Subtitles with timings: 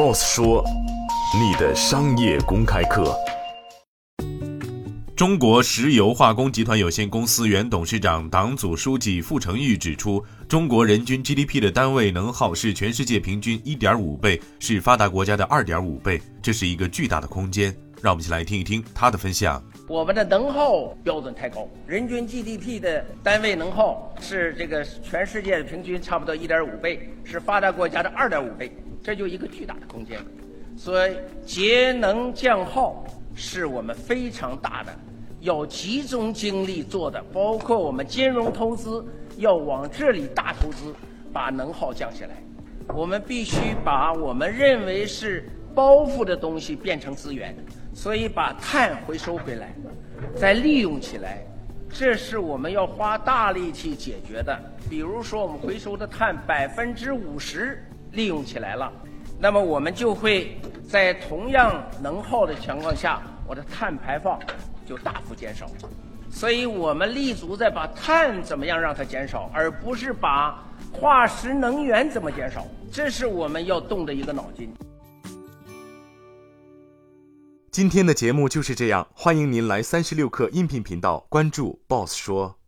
[0.00, 0.64] ，Boss 说，
[1.38, 3.14] 你的商业公开课。
[5.14, 17.76] 中国石油化工集团有限公司原董事长、党组书记傅成玉指出，中国人均 GDP 的单位能耗是全世界平均1.5倍，是发达国家的2.5倍，这是一个巨大的空间。
[18.00, 19.62] 让我们一起来听一听他的分享。
[19.86, 28.74] 我们的能耗标准太高，人均 GDP 的单位能耗是这个全世界的平均差不多一点五倍，是发达国家的二点五倍，
[29.10, 30.20] 这就一个巨大的空间。
[30.76, 34.96] 所以节能降耗是我们非常大的。
[35.40, 39.04] 要集中精力做的，包括我们金融投资
[39.36, 40.94] 要往这里大投资，
[41.32, 42.36] 把能耗降下来。
[42.94, 47.52] 我们必须把我们认为是包袱的东西变成资源，
[47.92, 49.74] 所以把碳回收回来，
[50.36, 51.44] 再利用起来，
[51.88, 54.56] 这是我们要花大力气解决的。
[54.88, 57.82] 比如说，我们回收的碳百分之五十
[58.12, 58.92] 利用起来了，
[59.38, 64.38] 那么我们就会在同样能耗的情况下，我的碳排放。
[64.86, 65.70] 就大幅减少，
[66.32, 74.68] 所以我们立足在把碳怎么样让它减少，而不是把化石能源怎么减少，这是我们要动的一个脑筋。
[77.70, 82.59] 今天的节目就是这样，欢迎您来三十六课音频频道关注 Boss 说。